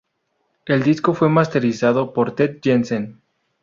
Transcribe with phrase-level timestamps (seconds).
[0.65, 3.21] El disco fue masterizado por Ted Jensen.